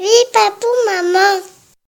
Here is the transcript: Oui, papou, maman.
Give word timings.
Oui, 0.00 0.24
papou, 0.32 0.68
maman. 0.86 1.57